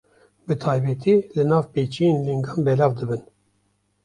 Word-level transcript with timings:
Bi 0.45 0.55
taybetî 0.63 1.15
li 1.35 1.43
nav 1.49 1.65
pêçiyên 1.73 2.17
lingan 2.27 2.59
belav 2.65 2.91
dibin. 2.97 3.23